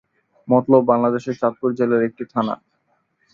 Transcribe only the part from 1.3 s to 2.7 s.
চাঁদপুর জেলার একটি থানা।